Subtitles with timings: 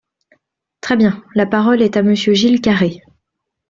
[0.81, 1.23] Très bien!
[1.35, 3.03] La parole est à Monsieur Gilles Carrez.